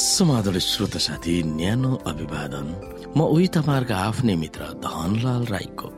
समाधान 0.00 0.58
श्रोत 0.58 0.96
साथी 0.96 1.42
न्यानो 1.44 1.92
अभिवादन। 2.08 2.68
म 3.12 3.20
उही 3.20 3.46
तपाईँहरूका 3.52 3.96
आफ्नै 4.00 4.34
मित्र 4.34 4.62
धनलाल 4.80 5.44
राईको। 5.52 5.88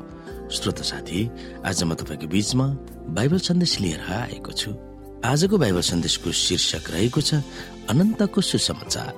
श्रोत 0.50 0.78
साथी 0.82 1.20
आज 1.62 1.82
म 1.86 1.94
तपाईँको 1.94 2.26
बीचमा 2.26 2.66
बाइबल 3.14 3.38
सन्देश 3.38 3.72
लिएर 3.78 4.02
आएको 4.02 4.52
छु। 4.58 4.70
आजको 5.22 5.54
बाइबल 5.54 5.84
सन्देशको 5.86 6.28
शीर्षक 6.34 6.90
रहेको 6.90 7.20
छ 7.22 7.46
अनन्तको 7.94 8.40
सुसमाचार। 8.42 9.14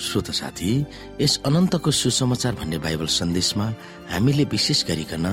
श्रोत 0.00 0.28
साथी 0.32 0.72
यस 1.20 1.40
अनन्तको 1.44 1.90
सुसमाचार 1.92 2.54
भन्ने 2.56 2.78
बाइबल 2.80 3.08
सन्देशमा 3.20 3.66
हामीले 4.12 4.44
विशेष 4.48 4.84
गरिकन 4.88 5.26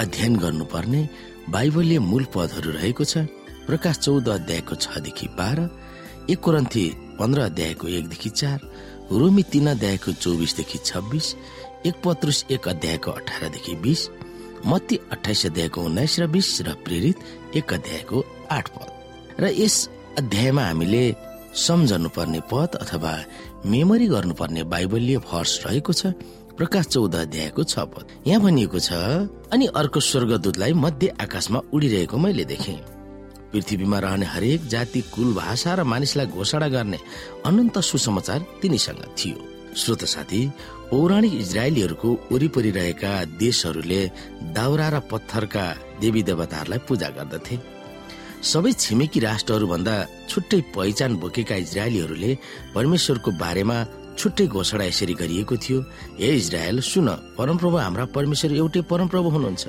अध्ययन 0.00 0.36
गर्नुपर्ने 0.40 1.02
बाइबलीय 1.50 1.98
मूल 2.00 2.24
पदहरू 2.34 2.70
रहेको 2.70 3.04
छ। 3.04 3.26
प्रकाश 3.66 3.98
चौध 3.98 4.28
अध्यायको 4.28 4.74
छदेखि 4.76 5.26
बाह्र 5.38 5.68
एक 6.30 6.38
कोरन्थी 6.38 6.84
पन्ध्र 7.18 7.40
अध्यायको 7.40 7.88
एकदेखि 7.88 8.30
चार 8.30 8.58
रोमी 9.12 9.42
तीन 9.52 9.66
अध्यायको 9.70 10.12
चौबिसदेखि 10.14 10.78
छब्बिस 10.84 11.26
एक 11.86 11.94
पत्रुस 12.04 12.44
एक 12.50 12.68
अध्यायको 12.68 13.10
अठारदेखि 13.10 13.74
बिस 13.82 14.00
मत्ती 14.66 14.96
अठाइस 15.12 15.46
अध्यायको 15.46 15.80
उन्नाइस 15.80 16.18
र 16.20 16.26
बिस 16.34 16.48
र 16.62 16.74
प्रेरित 16.84 17.56
एक 17.56 17.72
अध्यायको 17.74 18.24
आठ 18.50 18.68
पद। 18.68 18.88
र 19.40 19.44
यस 19.58 19.76
अध्यायमा 20.18 20.62
हामीले 20.62 21.04
सम्झनु 21.56 22.08
पर्ने 22.16 22.40
पद 22.50 22.76
अथवा 22.82 23.12
मेमोरी 23.66 24.06
गर्नुपर्ने 24.06 24.62
बाइबलीय 24.70 25.18
भर्स 25.18 25.52
रहेको 25.66 25.92
छ। 25.92 26.14
प्रकाश 26.60 26.86
चौध 26.86 27.14
अध्यायको 27.16 27.62
छ 27.64 27.78
पद। 27.88 28.06
यहाँ 28.26 28.40
भनिएको 28.42 28.78
छ 28.78 28.92
अनि 29.48 29.66
अर्को 29.80 30.00
स्वर्गदूतलाई 30.02 30.72
मध्य 30.76 31.08
आकाशमा 31.16 31.60
उडिरहेको 31.72 32.16
मैले 32.20 32.44
देखेँ। 32.44 32.76
पृथ्वीमा 33.52 33.98
रहने 33.98 34.26
हरेक 34.28 34.66
जाति 34.68 35.00
कुल 35.08 35.32
भाषा 35.34 35.74
र 35.74 35.84
मानिसलाई 35.88 36.26
घोषणा 36.28 36.68
गर्ने 36.68 36.98
अनन्त 37.48 37.78
सुसमाचार 37.80 38.40
तिनीसँग 38.60 39.00
थियो। 39.16 39.36
श्रोत 39.72 40.04
साथी 40.04 40.40
पौराणिक 40.90 41.34
इजरायलीहरूको 41.34 42.08
वरिपरि 42.32 42.70
रहेका 42.76 43.12
देशहरूले 43.40 44.00
दाउरा 44.52 44.88
र 44.88 45.00
पत्थरका 45.08 45.64
देवी 46.00 46.22
देवताहरूलाई 46.28 46.78
पूजा 46.84 47.08
गर्दथे। 47.16 47.56
सबै 48.44 48.72
छिमेकी 48.76 49.20
राष्ट्रहरू 49.20 49.66
भन्दा 49.66 49.94
छुट्टै 50.28 50.60
पहिचान 50.76 51.16
बोकेका 51.16 51.56
इजरायलीहरूले 51.64 52.36
परमेश्वरको 52.74 53.30
बारेमा 53.40 53.78
छुट्टै 54.20 54.46
घोषणा 54.46 54.84
यसरी 54.84 55.14
गरिएको 55.16 55.56
थियो। 55.56 55.78
हे 56.20 56.28
इजरायल 56.36 56.80
सुन 56.84 57.08
परमप्रभु 57.38 57.76
हाम्रा 57.76 58.04
परमेश्वर 58.16 58.52
एउटै 58.52 58.80
परमप्रभु 58.84 59.28
हुनुहुन्छ। 59.32 59.64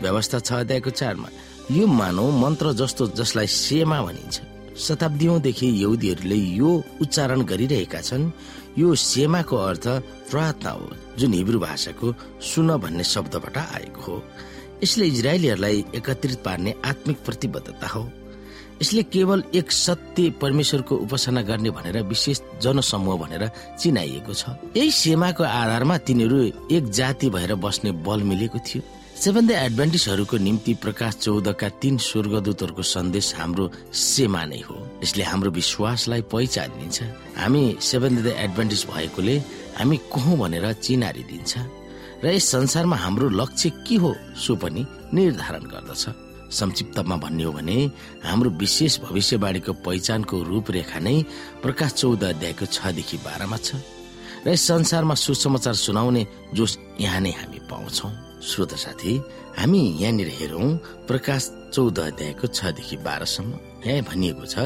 व्यवस्था 0.00 0.38
छ 0.40 0.52
अध्यायको 0.64 0.90
चारमा 0.90 1.28
यो 1.70 1.84
मानव 1.86 2.30
मन्त्र 2.42 2.72
जस्तो 2.72 3.06
जसलाई 3.20 3.46
सेमा 3.46 3.98
भनिन्छ। 4.02 4.36
शताब्दीदेखि 4.72 5.66
यहुदीहरूले 5.82 6.38
यो 6.56 6.70
उच्चारण 7.02 7.40
गरिरहेका 7.44 8.00
छन्। 8.00 8.32
यो 8.80 8.88
सेमाको 8.96 9.56
अर्थ 9.68 9.86
प्रार्थना 10.32 10.70
हो 10.70 10.86
जुन 11.20 11.32
हिब्रू 11.34 11.58
भाषाको 11.60 12.14
सुन 12.40 12.68
भन्ने 12.80 13.04
शब्दबाट 13.04 13.56
आएको 13.58 14.00
हो। 14.00 14.16
यसले 14.82 15.04
इजरायलीहरूलाई 15.06 15.84
एकत्रित 15.94 16.40
पार्ने 16.40 16.74
आत्मिक 16.80 17.18
प्रतिबद्धता 17.24 17.88
हो। 17.88 18.02
यसले 18.82 19.02
केवल 19.14 19.42
एक 19.54 19.70
सत्य 19.70 20.30
परमेश्वरको 20.42 20.94
उपासना 21.06 21.42
गर्ने 21.46 21.70
भनेर 21.70 22.02
विशेष 22.02 22.40
जनसमूह 22.62 23.16
भनेर 23.16 23.46
चिनाइएको 23.78 24.32
छ। 24.34 24.58
यही 24.76 24.90
सेमाको 24.90 25.44
आधारमा 25.46 25.96
तिनीहरू 26.02 26.38
एक 26.66 26.90
जाति 26.90 27.30
भएर 27.30 27.54
बस्ने 27.62 27.90
बल 28.02 28.22
मिलेको 28.26 28.58
थियो। 28.58 28.82
सेभेन 29.22 29.50
एडभान्टिसहरूको 29.50 30.36
निम्ति 30.36 30.72
प्रकाश 30.82 31.14
चौधका 31.22 31.68
तीन 31.78 31.94
स्वर्गदूतहरूको 32.02 32.82
सन्देश 32.82 33.34
हाम्रो 33.38 33.70
सेमा 33.94 34.42
नै 34.50 34.60
हो। 34.66 34.76
यसले 35.04 35.22
हाम्रो 35.22 35.50
विश्वासलाई 35.54 36.22
पहिचान 36.26 36.70
दिन्छ 36.74 36.98
हामी 37.38 37.62
सेभेन 37.78 38.18
एडभान्टिस 38.26 38.82
भएकोले 38.90 39.36
हामी 39.78 39.96
को 40.10 40.36
भनेर 40.42 40.66
चिनारी 40.82 41.22
दिन्छ 41.30 41.52
र 42.24 42.34
यस 42.34 42.50
संसारमा 42.50 42.96
हाम्रो 42.96 43.28
लक्ष्य 43.30 43.70
के 43.86 43.96
हो 44.02 44.10
सो 44.34 44.56
पनि 44.58 44.82
निर्धारण 45.14 45.70
गर्दछ। 45.70 46.31
संक्षिप्तमा 46.52 47.16
भन्ने 47.16 47.44
हो 47.44 47.52
भने 47.52 47.78
हाम्रो 48.24 48.50
विशेष 48.60 48.98
भविष्यवाणीको 49.00 49.72
पहिचानको 49.86 50.42
रूपरेखा 50.50 50.98
नै 51.00 51.16
प्रकाश 51.62 51.92
चौध 51.92 52.24
अध्यायको 52.24 52.66
छदेखि 52.66 53.16
बाह्रमा 53.24 53.56
छ 53.56 53.80
र 54.44 54.50
यस 54.50 54.66
संसारमा 54.66 55.14
सुसमाचार 55.14 55.74
सुनाउने 55.74 56.22
जोस 56.54 56.72
यहाँ 57.00 57.20
नै 57.20 57.30
हामी 57.30 57.58
पाउँछौ। 57.70 58.08
श्रोत 58.42 58.74
साथी 58.74 59.12
हामी 59.58 59.80
यहाँनिर 60.02 60.28
हेरौँ 60.38 60.68
प्रकाश 61.06 61.42
चौध 61.74 61.98
अध्यायको 61.98 62.46
छदेखि 62.50 62.96
बाह्रसम्म। 63.06 63.52
यहाँ 63.86 64.02
भनिएको 64.02 64.46
छ 64.46 64.58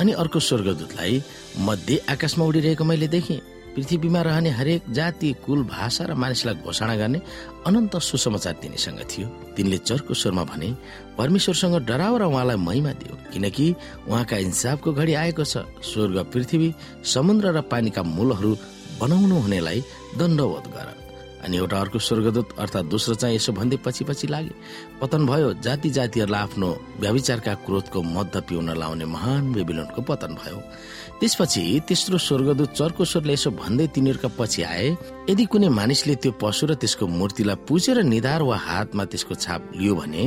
अनि 0.00 0.12
अर्को 0.16 0.38
स्वर्गदूतलाई 0.40 1.22
मध्ये 1.60 1.96
आकाशमा 2.08 2.44
उडिरहेको 2.44 2.84
मैले 2.84 3.08
देखेँ। 3.08 3.40
पृथ्वीमा 3.78 4.20
रहने 4.22 4.50
हरेक 4.50 4.90
जाति 4.90 5.32
कुल 5.46 5.62
भाषा 5.70 6.04
र 6.10 6.14
मानिसलाई 6.18 6.54
घोषणा 6.66 6.94
गर्ने 6.98 7.20
अनन्त 7.66 7.94
सुसमाचार 8.02 8.54
तिनीसँग 8.58 9.00
थियो। 9.06 9.26
तिनले 9.54 9.78
चर्को 9.78 10.14
स्वरमा 10.14 10.44
भने 10.50 10.74
परमेश्वरसँग 11.14 11.86
डराओ 11.86 12.16
र 12.18 12.22
उहाँलाई 12.26 12.56
महिमा 12.58 12.92
दियो 12.98 13.14
किनकि 13.32 13.66
उहाँका 14.10 14.36
इन्साफको 14.36 14.92
घडी 14.92 15.14
आएको 15.14 15.44
छ। 15.44 15.62
स्वर्ग 15.78 16.18
पृथ्वी 16.34 16.74
समुद्र 17.06 17.54
र 17.54 17.60
पानीका 17.70 18.02
मूलहरू 18.02 18.50
बनाउनु 18.98 19.36
हुनेलाई 19.46 19.80
दण्डवत 20.18 20.66
गर। 20.74 20.88
अनि 21.44 21.56
एउटा 21.56 21.78
अर्को 21.78 21.98
स्वर्गदूत 21.98 22.48
अर्थात् 22.58 22.86
दोस्रो 22.86 23.14
चाहिँ 23.14 23.36
यसो 23.36 23.52
भन्दै 23.52 23.76
पछि 23.84 24.04
पछि 24.04 24.26
लागे 24.26 24.54
पतन 25.00 25.26
भयो 25.26 25.52
जाति 25.64 25.90
जातिहरूलाई 25.90 26.42
आफ्नो 26.42 26.68
व्याविचारका 27.00 27.54
क्रोधको 27.66 28.02
मध्य 28.02 28.40
पिउन 28.48 28.70
लाउने 28.78 29.04
महान 29.04 29.52
बेबिलोनको 29.52 30.02
पतन 30.02 30.34
भयो। 30.34 30.60
त्यसपछि 31.20 31.62
तेस्रो 31.88 32.18
स्वर्गदूत 32.18 32.72
चर्को 32.72 33.04
स्वरले 33.04 33.32
यसो 33.32 33.50
भन्दै 33.50 33.86
तिनीहरूका 33.94 34.28
पछि 34.38 34.62
आए 34.62 34.88
यदि 35.30 35.44
कुनै 35.46 35.68
मानिसले 35.70 36.14
त्यो 36.14 36.32
पशु 36.42 36.66
र 36.66 36.74
त्यसको 36.74 37.06
मूर्तिलाई 37.06 37.56
पुछेर 37.68 38.02
निधार 38.04 38.42
वा 38.42 38.56
हातमा 38.58 39.04
त्यसको 39.04 39.34
छाप 39.34 39.72
लियो 39.76 39.94
भने 39.94 40.24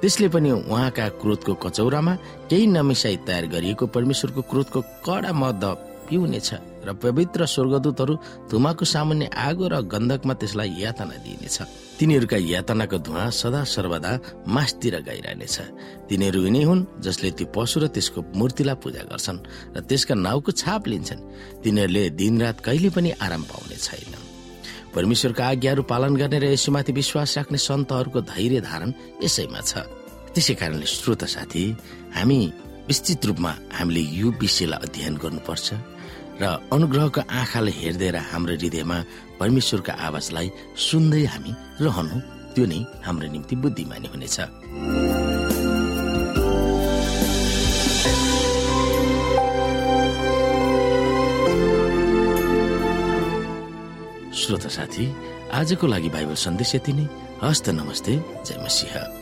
त्यसले 0.00 0.28
पनि 0.34 0.50
उहाँका 0.50 1.08
क्रोधको 1.22 1.54
कचौरामा 1.62 2.14
केही 2.50 2.66
नमिसाई 2.66 3.16
तयार 3.26 3.46
गरिएको 3.54 3.86
परमेश्वरको 3.86 4.42
क्रोधको 4.50 4.80
कडा 5.06 5.32
मद 5.32 5.64
पिउनेछ 6.12 6.50
र 6.84 6.92
पवित्र 6.92 7.40
स्वर्गदूतहरू 7.48 8.14
धुमाको 8.52 8.84
सामान्य 8.84 9.32
आगो 9.32 9.66
र 9.72 9.80
गन्धकमा 9.88 10.34
त्यसलाई 10.36 10.70
यातना 10.76 11.16
दिइनेछ। 11.24 11.56
तिनीहरूका 11.96 12.36
यातनाको 12.36 12.98
धुवा 13.00 13.24
सदा 13.32 13.64
सर्वदा 13.64 14.12
मासतिर 14.44 14.94
गइरहनेछ। 15.08 15.56
तिनीहरू 16.08 16.40
यिनै 16.44 16.62
हुन् 16.68 16.86
जसले 17.00 17.30
त्यो 17.32 17.46
पशु 17.56 17.76
र 17.80 17.84
त्यसको 17.88 18.20
मूर्तिलाई 18.36 18.76
पूजा 18.76 19.02
गर्छन् 19.08 19.40
र 19.72 19.78
त्यसका 19.88 20.14
नाउँको 20.20 20.50
छाप 20.52 20.82
लिन्छन्। 20.92 21.24
तिनीहरूले 21.64 22.02
दिनरात 22.20 22.60
कहिले 22.60 22.90
पनि 22.92 23.10
आराम 23.16 23.42
पाउने 23.48 23.76
छैन। 23.80 24.14
परमेश्वरका 24.92 25.42
आज्ञाहरू 25.48 25.82
पालन 25.88 26.12
गर्ने 26.20 26.38
र 26.38 26.44
यसुमाथि 26.52 26.92
विश्वास 26.92 27.30
राख्ने 27.38 27.58
सन्तहरूको 27.58 28.20
धैर्य 28.28 28.60
धारण 28.60 28.90
यसैमा 29.24 29.60
छ। 29.64 29.72
त्यसै 30.36 30.54
कारणले 30.60 30.86
श्रोत 30.86 31.24
साथी 31.24 31.64
हामी 32.12 32.40
विस्तृत 32.88 33.24
रूपमा 33.26 33.52
हामीले 33.78 34.02
यो 34.20 34.28
विषयलाई 34.42 34.80
अध्ययन 34.82 35.14
गर्नुपर्छ। 35.22 35.68
र 36.40 36.44
अनुग्रहको 36.72 37.20
आँखाले 37.28 37.72
हेर्दै 37.80 38.08
हाम्रो 38.32 38.54
हृदयमा 38.56 38.96
परमेश्वरको 39.40 39.92
आवाजलाई 40.06 40.48
सुन्दै 40.86 41.24
हामी 41.32 41.52
रहनु 41.84 42.16
त्यो 42.54 42.64
नै 42.72 42.80
हाम्रो 43.06 43.26
निम्ति 43.34 43.54
बुद्धिमानी 43.62 44.08
हुनेछ। 44.12 44.36
श्रोता 54.40 54.70
साथी 54.76 55.04
आजको 55.54 55.86
लागि 55.86 56.08
बाइबल 56.14 56.36
सन्देश 56.44 56.74
यति 56.74 56.92
नै। 56.92 57.06
हस्त 57.42 57.68
नमस्ते 57.78 58.12
जय 58.46 58.56
मसिंह। 58.64 59.21